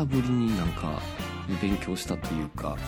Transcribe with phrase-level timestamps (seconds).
[0.00, 0.98] たぶりになんか
[1.60, 2.78] 勉強したというか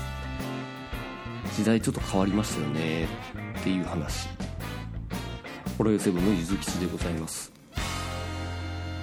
[1.54, 3.06] 時代ちょっと変わりましたよね
[3.60, 4.30] っていう話。
[5.76, 7.52] ホロヨセブンのゆずきちでございます。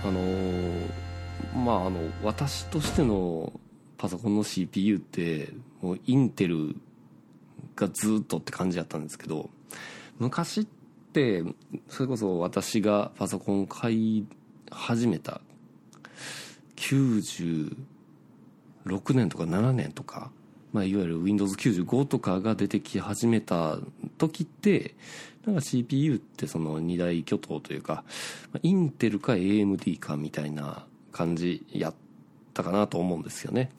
[0.04, 0.90] あのー、
[1.56, 3.54] まああの私としての
[4.00, 5.50] パソコンの CPU って
[5.84, 6.78] もうインテル
[7.76, 9.52] がずっとって感じだったんですけど
[10.18, 10.66] 昔っ
[11.14, 11.44] て
[11.90, 14.26] それこそ私がパソコン買い
[14.72, 15.42] 始めた
[18.90, 20.32] 6年とか7年とか、
[20.74, 23.78] まあ、いわゆる Windows95 とかが出てき始めた
[24.18, 24.96] 時って
[25.46, 28.04] なんか CPU ってその二大巨頭というか
[28.62, 31.96] インテルか AMD かみたいな感じやっ
[32.54, 33.72] たかなと思うんですよね。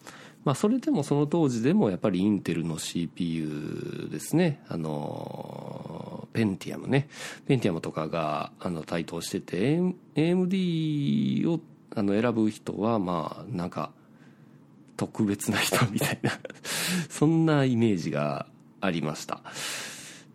[0.45, 4.63] まあそれでもその当時でもやっぱりインテルの CPU ですね。
[4.69, 7.09] あの、ペンティアムね。
[7.47, 9.81] ペンティアムとかがあの台頭してて、
[10.15, 11.61] AMD を
[11.95, 13.93] あの選ぶ人はまあなんか
[15.01, 16.31] 特別な人みたいな
[17.09, 18.45] そんなイメージが
[18.83, 19.41] ありました。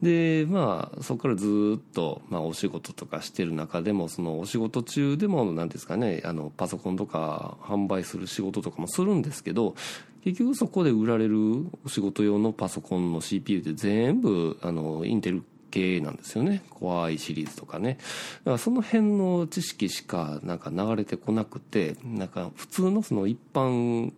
[0.01, 9.75] でまあそこからずっと、まあ、お仕事とかしてる中でもそのお仕事中でも何ですかねあのパソコンとか販売する仕事とかもするんですけど
[10.23, 11.37] 結局そこで売られる
[11.85, 16.63] お仕事用のパソコンの CPU って全部あのインテル系なんですよね。
[16.69, 17.97] 怖いシリーズとかね。
[18.39, 24.13] だからその辺の知識しかなんか流れてこなくて、なんか普通のその一般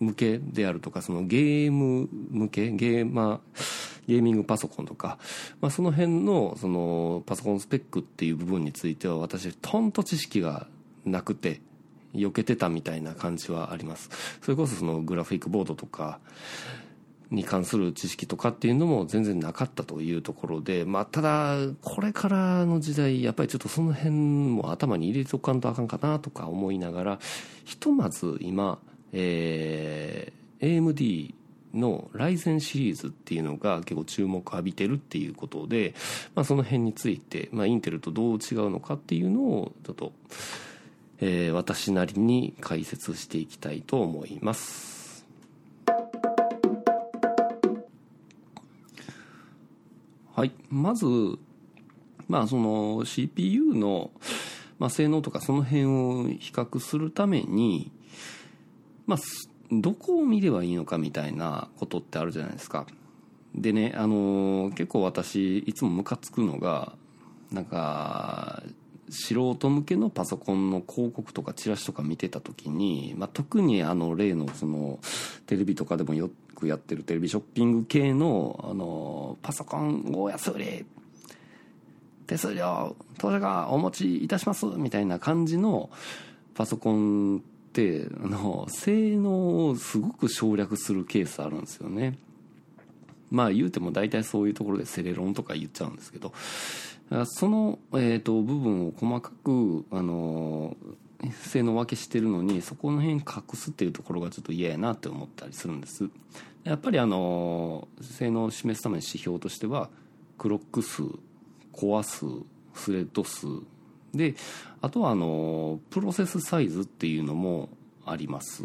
[0.00, 3.40] 向けであるとか、そのゲーム向け、ゲーマー、
[4.06, 5.18] ゲーミングパソコンとか、
[5.60, 10.66] まあ、その辺のそのパソコンスペックっていう部分については私とんと知識が
[11.04, 11.60] なくて
[12.14, 14.10] 避けてたみたいな感じはあります。
[14.42, 16.20] それこそそのグラフィックボードとか
[17.30, 27.18] に関する知識とかっていうのも全然なかったというところで、まあ、ただ、これからの時代、やっぱりちょっとその辺も頭に入れとかんとあかんかなとか思いながら、
[27.64, 28.78] ひとまず今、
[29.12, 31.34] えー、AMD
[31.74, 35.94] のライゼンシリーズっていうのが結構注目を浴びてるっていうことで、
[36.34, 40.12] まあ、その辺について、まあ、インテルとどう違うのかっていうのをちょっと、
[41.20, 44.96] えー、私なりに解説していきたいと思います。
[50.34, 50.52] はい。
[50.68, 51.06] まず、
[52.28, 54.10] まあその CPU の、
[54.78, 57.90] まあ、性能とかその辺を比較するために、
[59.06, 59.18] まあ
[59.72, 62.86] どこを見ればいいのかみたいなことってあるじゃないですか。
[63.54, 66.92] でね、あのー、結構私、いつもムカつくのが、
[67.50, 68.62] なんか、
[69.08, 74.98] 素人向けのパソコンの広告とかチラシとか見てた時に、まあ、特にあの例のその
[75.46, 80.86] テレビとかでもよくやってるテレビショッピング系のあのパソコン大安売り
[82.26, 85.88] 手数料当社がお持ちいたしますみたいな感じの
[86.54, 87.44] パソコン
[87.76, 92.18] ってあの性能をすごく省略するケースあるんですよね。
[93.30, 96.32] まあ言うても大体そういうところでセレロンとか言っちゃうんですけど。
[97.26, 100.76] その、えーと、部分を細かくあの
[101.30, 103.22] 性能分けしてるのにそこの辺隠
[103.54, 106.10] すっていうところがちょっと嫌やなって思ったりするんです。
[106.64, 109.88] やっぱりあの性能を示すための指標としては
[110.36, 111.04] クロック数
[111.70, 112.26] コア数
[112.74, 113.46] スレッド数
[114.16, 114.34] で
[114.80, 117.68] あとはあのプロセスサイズっていうのも
[118.04, 118.64] あります。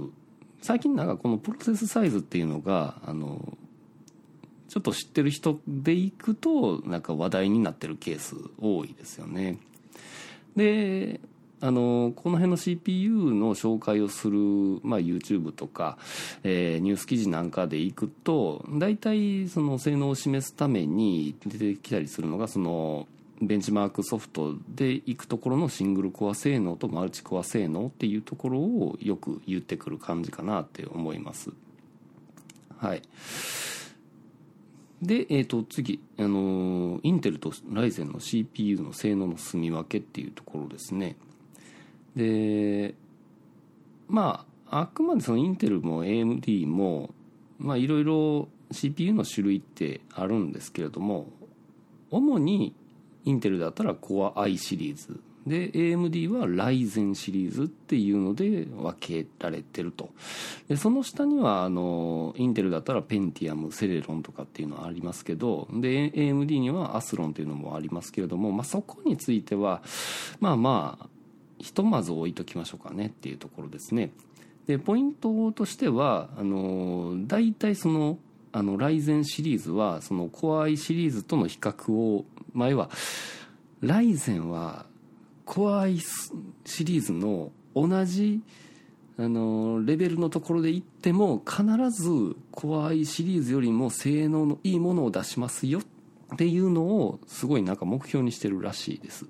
[0.62, 3.58] 最近なんかこのプロセスサイズっていうのがあの
[4.70, 9.58] ちょっと知ってる人でいくとなんか話題になってるケース多いですよね。
[10.56, 11.20] で
[11.64, 14.38] あのこの辺の CPU の紹介をする、
[14.82, 15.98] まあ、YouTube とか、
[16.44, 23.08] えー、ニュース記事なんかでいくと大体その性能を示すために出てきたりするのがその
[23.42, 31.52] ベンチマークソフトでいくところのシングルコア性能とマルチコア性能っていうところをよく言ってくる感じかなって思います。
[32.78, 33.02] はい。
[35.02, 41.16] で、えっ、ー、と、次、あのインテルとライゼンの CPU の性能の住み分けっていうところですね。
[42.16, 42.94] で、
[44.08, 47.14] まあ、あくまでそのインテルも AMD も、
[47.58, 51.28] まあ、いろいろ CPU の種類ってあるんですけれども、
[52.12, 52.76] 主に
[53.26, 55.20] インテルだったら Core i シリーズ。
[55.46, 60.10] で AMD は Ryzen シリーズっていうので分けられてると。
[60.68, 69.82] でその下にはあのインテルだったらペンティアムセレロンとかっていうのはありますけどで AMD にはアスロンっていうのもありますけれども、まあ、そこについては
[70.40, 71.08] まあまあ
[71.58, 74.12] ひとまず置いときましょうかねっていうところですね。
[74.68, 78.20] でポイントとしてはあの大体その
[78.52, 82.90] あのライゼンシリーズはそのコアイシリーズとの比較を前は
[83.82, 84.86] ライゼンは
[85.46, 88.42] コアイシリーズの同じ
[89.18, 92.10] あのレベルのところで言っても必ず
[92.52, 99.26] Core i シリーズよりも性能のいいものを出しますよっていうのをすごいなんか目標にしてるらしいです。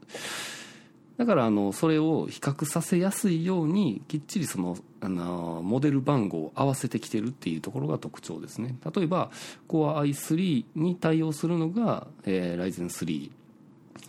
[1.21, 8.75] だからあのそれを比較させやすいようにきっちりそのあのモデル番号を合わせてきてるっていうところが特徴ですね。
[8.95, 9.29] 例えば
[9.69, 13.29] Core i3 に対応するのが、えー、Ryzen 3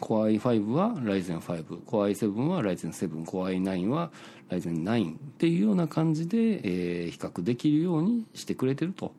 [0.00, 4.10] Core i5 は Ryzen 5 Core i7 は Ryzen 7 Core i9 は
[4.48, 9.12] Ryzen 9っていうような感じで、えー、比較できるようにしてくれてると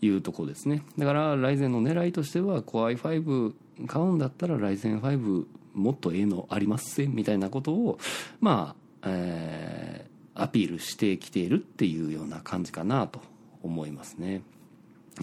[0.00, 0.82] いうところですね。
[0.98, 3.52] だから Ryzen の狙いとしては Core i5
[3.86, 7.98] 買うんだったら Ryzen 5もっとええのありますせみたいなことを
[8.40, 13.20] まあ、えー、アピールしてきているっていうような感じかなと
[13.62, 14.42] 思いますね。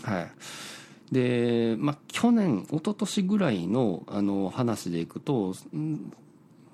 [0.03, 0.31] はい。
[1.11, 5.53] で、まあ、去年一昨年ぐらいのあの話でいくと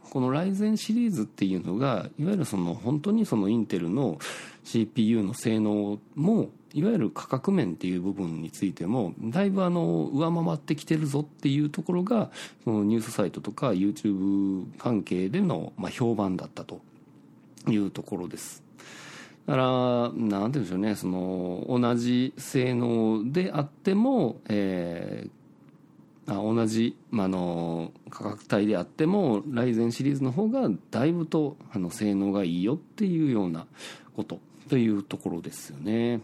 [0.09, 4.19] このライゼンシリーズっていうのがいわゆるその本当にそのインテルの
[4.63, 12.31] CPU の性能もいわゆる価格面っていう部分についてもだいぶあの上回ってきてるぞっていうところが
[12.63, 16.81] そのニュースサイトとか YouTube 関係でのまあ評判だったと
[17.67, 18.63] いうところです。
[19.47, 19.65] だから
[20.09, 33.65] なんて言うんでしょうねその同じ性能であっても、えー、あ同じ、まあの価格帯であってもライゼンシリーズの方がだいぶとあの性能がいいよっていうような
[34.15, 34.39] こと
[34.71, 36.21] というところですよね。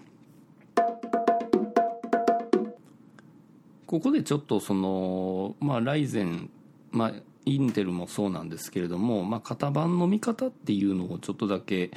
[3.86, 6.50] ここでちょっとそのまあライゼン
[6.92, 7.12] まあ
[7.44, 11.92] インテルもそうなんですけれども、まあ、型番の見方っていうのをちょっとだけ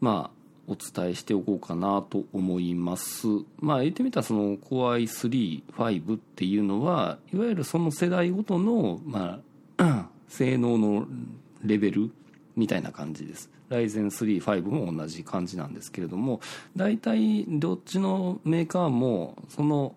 [0.00, 3.28] まあお伝えしておこうかなと思います。
[3.60, 9.38] まあ言ってみたらその Core i3、5っていうのはいわゆるその世代ごとのま
[9.76, 11.06] あ 性能の
[11.62, 12.10] レベル
[12.58, 13.50] みたいな感じです。
[13.68, 16.40] ライゼン3、5も同じ感じなんですけれども、
[16.76, 19.94] 大体どっちのメーカーもその、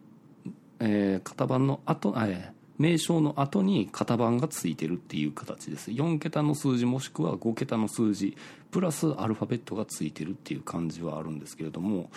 [0.79, 8.35] えー、型番の後、えー名称の後に型番がついてるっていう形です4桁の数字もしくは5桁の数字
[8.71, 12.09] プラスアルファベットがついてるっていう感じはあるんですけれども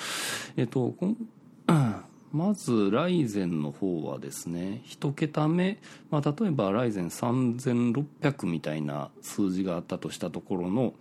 [0.56, 0.94] えっと
[2.34, 5.78] まず、ライゼンの方はですね、1桁目、
[6.10, 10.94] まあ、例えばライゼン3600みたいな数字があったとしたところの、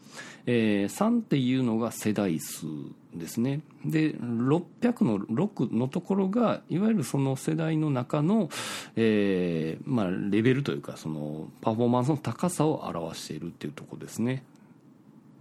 [0.46, 2.68] えー、3っていうのが世代数
[3.16, 3.62] ですね。
[3.84, 8.52] で、600の6のところが、いわゆるその世代の中の、
[8.96, 14.44] えー、まあ、レベルというか、その、パフォーマンスの高さを表しているっていうとこですね。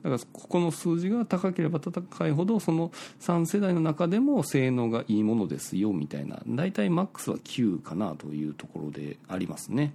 [0.03, 2.91] だからここの数字が高ければ高いほどその
[3.21, 5.77] 3世代の中でも性能がいいものです。
[5.77, 6.43] よみたいな。
[6.47, 9.95] 大体マックスは9かなというところでありますね。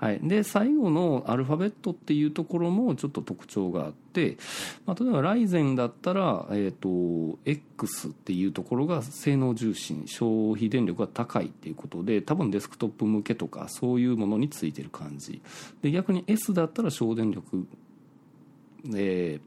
[0.00, 4.38] はい、で最後のアルファベットっていうところもちょっと特徴があって、
[4.86, 15.42] まあ、例えばライゼンだったら、えーと、X っていうところが性能重心消費電力が高いっていうことで多分デスクトップ向けとかそういうものについてる感じ。
[15.82, 17.66] で逆に S だったら省電力
[18.94, 19.40] え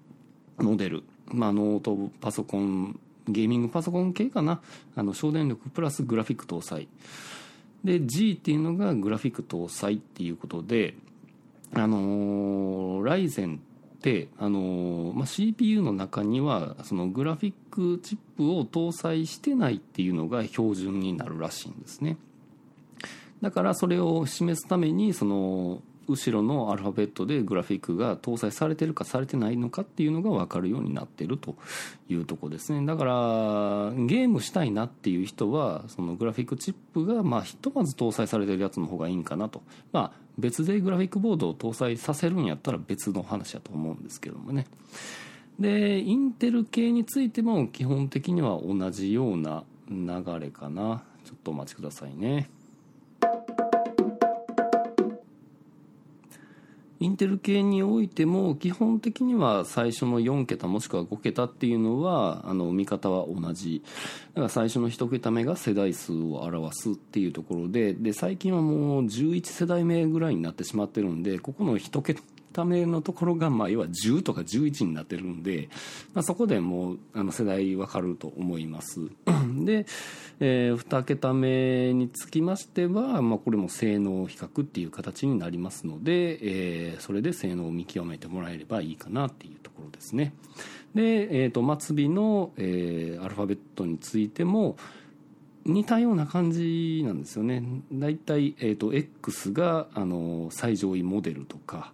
[0.58, 4.62] ー、モデル、まあ、ノートパソコンゲーミングパソコン系かな。
[4.96, 6.88] あの省電力プラスグラフィック搭載。
[7.84, 10.96] で G っていうのがグラフィック搭載っていうことで
[11.74, 13.60] あのー、ライゼン
[13.98, 22.18] ってあのー、まあ、CPU の中にはそのグラフィックチップを搭載してないっていうのが標準になるらしいんですね。
[23.42, 31.56] だからそれを示すためにその後ろのアルファベットでグラフィックが搭載されてるかされてないのかっていうのが分かるようになってると
[32.10, 32.86] いうとこですね。
[32.86, 33.14] だから
[34.06, 39.62] ゲームしたいなっていう人はそのグラフィックチップがまあひとまず搭載されてるやつの方がいいんかなと。
[39.92, 44.66] まあ別でグラフィックボードを搭載させるんやったら別の話だと思うんですけどもね。
[45.60, 51.04] でインテル系についても基本的には同じような流れかな。
[51.24, 52.50] ちょっとお待ちくださいね。
[57.04, 63.84] インテル系においても基本的には最初の4桁もしくは5桁っていうのはあの見方は同じ。
[64.34, 72.22] だから最初の1桁目が世代数を表すっていうところでで最近はもう11世代目ぐらいになってしまってるんでここの1桁
[72.54, 75.70] ためのところが、まあ、要は10とか11になってるんで、
[76.14, 79.02] まあ、そこでもうあの世代分かると思います。
[79.66, 79.86] で、
[80.40, 86.40] えー、2桁目につきましては、まあ、これも性能比較っていう形になりますので、
[86.90, 90.34] えー、それで性能を見極めてもらえればいいかなっていうところですね。
[90.96, 94.78] で、えーと、末尾の、えー、アルファベットについても
[95.66, 97.64] 似たような感じなんですよね。
[97.92, 101.94] 大体、えーと、X があの最上位モデルとか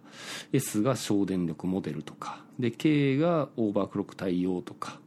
[0.52, 4.98] S が省電力モデルとかで K がオーバークロック対応とか、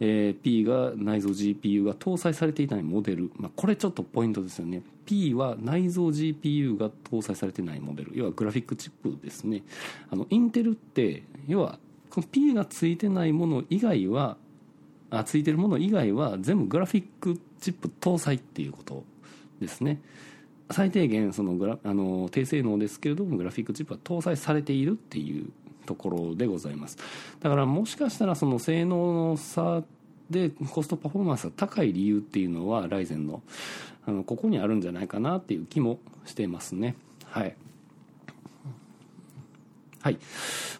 [0.00, 4.82] えー、P が内蔵 GPU が搭載されていないモデル、まあ、これちょっとポイントですよね。
[5.04, 8.12] P は内蔵 GPU が搭載されてないモデル。
[8.14, 9.62] 要はグラフィックチップですね。
[10.10, 14.38] あのインテルって要はこの P がついてないもの以外は
[15.10, 19.04] あついてるもの以外は全部グラフィックチップ搭載っていうこと
[19.60, 20.00] ですね。
[20.70, 25.50] 最低限そのグラあの低性能ですけれどもグラフィックチップは搭載されているっていう
[25.86, 26.98] ところでございます。
[27.40, 29.84] だからもしかしたらその性能の差
[30.28, 33.42] でコストパフォーマンスが高い理由っていうのはライゼンの
[34.06, 36.96] あのここにあるんじゃないかなっていう気もしてますね。
[37.24, 37.56] はい。
[40.00, 40.18] はい。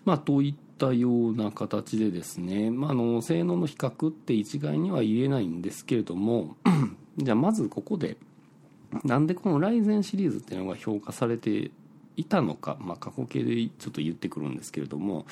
[0.04, 6.56] まあといっったような形でですね、まあ、あの性能の比較って一概には言えないんですけれども
[7.16, 8.18] じゃあまずここで
[9.02, 11.70] なんでこのライゼンシリーズっていうのが評価されて
[12.16, 15.26] いたのか、まあ、過去形でちょっと言ってくるんですけれども、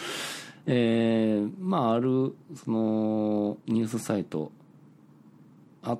[0.67, 4.51] えー、まああるそのニュースサイト
[5.83, 5.97] ア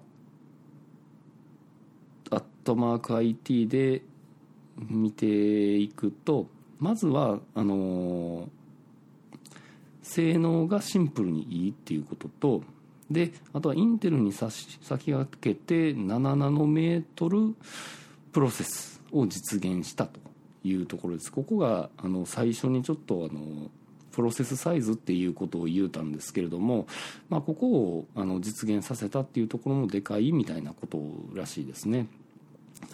[2.37, 4.03] ットマーク IT で
[4.79, 6.47] 見ていくと
[6.79, 8.64] まずはあのー
[10.05, 12.63] 性能がシンプルにいいっていうことと
[13.11, 17.55] であとはインテルに先駆けて7ナノメートル
[18.33, 20.21] プロセスを実現したと
[20.63, 23.71] いうところですここがあの最初にちょっとあの
[24.13, 26.87] プロセスサイズっていうことを言うたんですけれども、
[27.29, 31.01] まあ、ここをあの実現させたっていうところもでかいみたいなこと
[31.35, 32.07] らしいですね。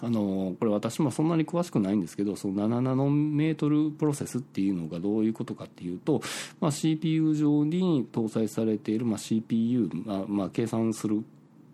[0.03, 6.23] あのこれ私もそんなに詳しくないんですけどその7ナノメートルプロセスっていうのがどういうことかっていうと、
[6.61, 11.25] まあ、CPU 上に搭載されている、まあ、CPU、まあまあ、計算する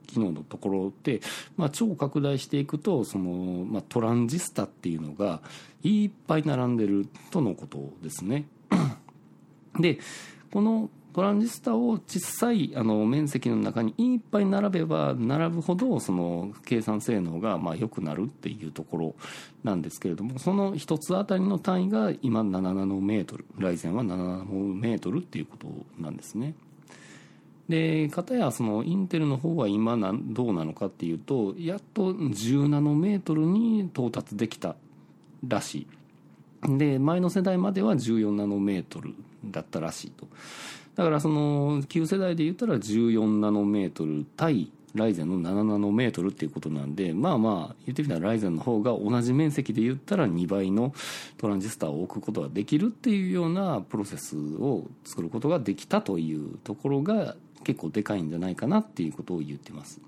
[0.06, 1.20] 機能のところで、
[1.56, 5.40] まあ、超拡大していくとその、まあ、トランジスタっていうのが
[5.82, 8.46] いっぱい並んでるとのことですね。
[9.78, 9.99] で
[10.52, 19.14] このトランジスタを小さいあの面積の中にいっぱい並べば並ぶほどその計算性能がまあ良くなるっていうところ
[19.64, 25.68] なんですけれどもその1つあたりの単位が今7ナノメートルライゼンは7ナノメートルっていうこと
[25.99, 26.54] なんですね。
[27.70, 34.76] で片やそのインテルの方は今どうなのかっていうとやっと10ナノメートルに到達できた
[35.49, 35.87] らし
[36.68, 39.14] いで前の世代までは14ナノメートル
[39.46, 40.28] だったらしいと
[40.97, 50.95] だからその旧世代で言ったら14ナノメートル対ライゼンの7ナノメートルっていうことなんでまあまあ言ってみたらライゼンの方が同じ面積で言ったら2倍の
[51.37, 60.00] トランジスタを置くことができるっていうようなプロセスを作ることができたというところが結構でかいんじゃないかなっていうことを言ってます。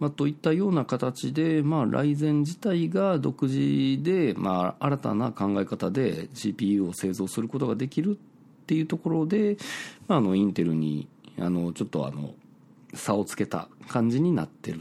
[0.00, 9.58] まあ、といったような形で、まあ、ライゼン自体が独自で、まあ、新たな考え方で CPU を製造することができるっていうところで、
[10.08, 11.06] まあ、あのインテルに
[11.38, 12.34] あのちょっとあの
[12.94, 14.80] 差をつけた感じになってる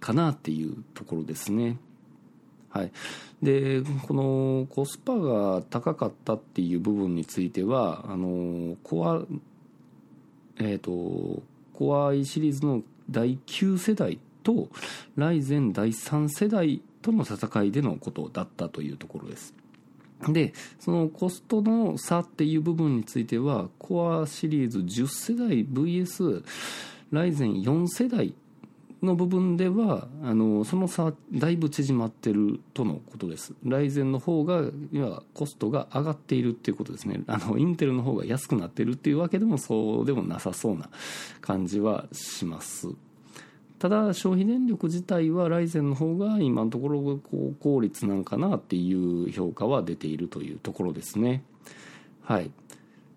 [0.00, 1.78] かなっていうところですね。
[2.68, 2.92] はい、
[3.42, 9.22] でこのコスパが高かったっていう部分についてはあのコア
[10.58, 11.42] えっ、ー、と
[11.74, 14.68] コア i シリーズの第9世代と
[15.16, 19.54] ライゼン第3世代との戦いでのことだったというところです。
[20.28, 26.44] で、そのコストの差っていう部分については、コアシリーズ10世代 VS
[27.10, 28.34] ライゼン4世代
[29.02, 33.52] の部分では、あの、その差だいぶ縮まってるとのことです。
[33.64, 37.20] ライゼンの方が、いわコストが上がっているっていうことですね。
[37.26, 40.88] あの、インテルの方が安くなってるっていうわけでもそうでもなさそうな
[41.40, 42.94] 感じはします。
[43.82, 51.42] ただ消費電力自体はライゼンの方が今のところ高効率なんかなっていう評価は出ているというところですね。
[52.22, 52.52] はい。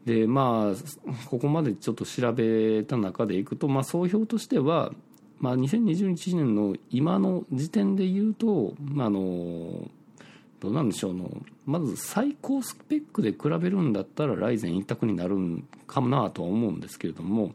[0.06, 4.92] でまあここまでちょっと調べた中でいくと、まあ、総評としては、
[5.38, 9.88] まあ、2021年の今の時点で言うと、あの
[10.62, 11.30] どうなんでしょうの
[11.68, 17.54] まず最高スペックで比べるんだったらライゼン一択になるんかもなとは思うんですけれども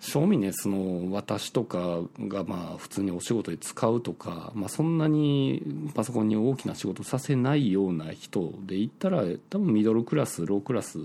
[0.00, 5.62] 正味ねその私とかがまあ普通にお仕事で使うとか、まあ、そんなに
[5.94, 10.98] パソコンに大きな仕事させないような人で言ったら多分ミドルクラスロークラス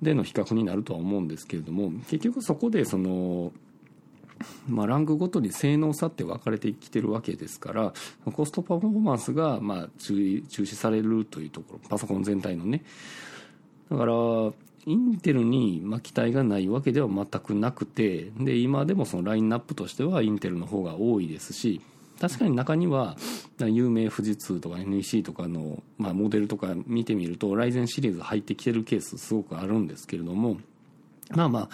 [0.00, 3.52] での比較になるとは思うんですけれども結局そこでその。
[4.66, 7.92] まあ、ランクごとに性能差って分かれてきてるわけですから
[8.32, 12.82] コストパフォーマンスがまあ注注視されるというところパソコン全体のね
[13.88, 14.12] だから
[14.86, 21.80] インテルにまあ期待がないわけでは全くなくてで今でもそのラインナップとしてはインテルの方が多いですし
[22.20, 23.16] 確かに中には
[23.58, 30.58] 有名富士通とか NEC とかの、まあ、モデルとか見てみるとライゼンシリーズ入ってきてるケースすごくあるんですけれども
[31.30, 31.68] まあまあ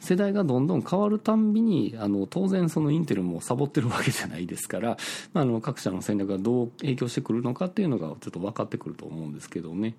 [0.00, 4.98] 世代がどんどん変わるたんびにあの当然そのインテルもサボってるわけじゃないですから、
[5.32, 9.94] まあ、あの各社の戦略がどう影響してくるのかっていうのがちょっと分かってくると思うんですけどね。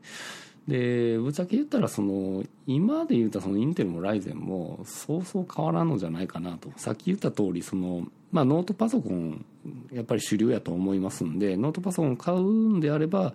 [0.68, 6.72] でぶっちゃけ言ったらその今で言うたそのインテルもライゼンもそうそう変わらんのじゃないかなと。
[6.78, 9.46] さっき言った通りそのまあノートパソコン
[9.94, 13.34] やっぱり主流やと思いますんでノートパソコン買うんであれば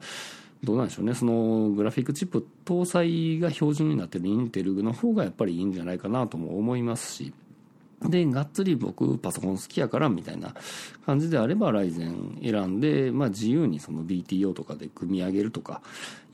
[0.65, 1.15] どうなんでしょうね。
[1.15, 7.33] そのグラフィックチップ搭載が標準になってるインテルの方がやっぱりいいんじゃないかなとも思いますし。
[8.03, 10.55] でがっつり僕パソコン好きやからみたいな
[11.05, 15.83] 感じであればライゼン選んで、まあ、自由にその BTO とかで組み上げるとか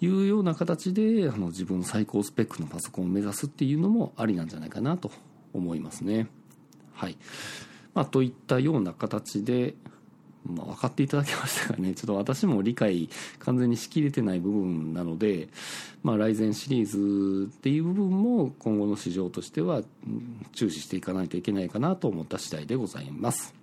[0.01, 5.11] いうような形であの自分の最高スペックのパソコンを目指すっていうのもありなんじゃないかなと
[5.53, 6.29] 思いますね。
[6.93, 7.17] はい、
[7.95, 9.75] まあ、といったような形で
[10.55, 11.95] まあ、分かっていただけましたかね。
[11.97, 15.49] ちょっと私も理解完全にしきれてない部分なので、
[16.03, 19.83] まあ、ライゼンシリーズっていう部分も今後の市場としては
[20.53, 23.55] 注視していかないといけないかなと思った次第でございます。